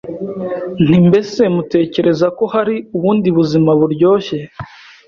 nti 0.85 0.97
mbese 1.07 1.41
mutekereza 1.55 2.27
ko 2.37 2.43
hari 2.53 2.75
ubundi 2.95 3.27
buzima 3.37 3.71
buryoshye 3.79 4.37